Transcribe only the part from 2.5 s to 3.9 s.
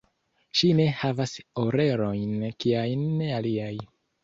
kiajn aliaj.